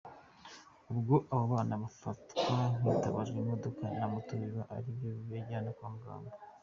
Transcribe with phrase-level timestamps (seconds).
[0.91, 6.31] Ubwo abo bana bafatwaga hitabajwe imodoka na moto biba ari byo bibajyana kwa muganga.